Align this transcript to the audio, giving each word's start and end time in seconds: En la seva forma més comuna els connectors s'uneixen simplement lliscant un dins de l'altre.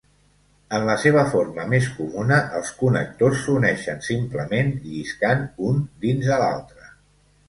En 0.75 0.83
la 0.85 0.93
seva 1.01 1.25
forma 1.33 1.65
més 1.73 1.89
comuna 1.97 2.39
els 2.59 2.71
connectors 2.79 3.43
s'uneixen 3.43 4.01
simplement 4.07 4.73
lliscant 4.87 5.45
un 5.69 5.85
dins 6.07 6.31
de 6.33 6.41
l'altre. 6.45 6.89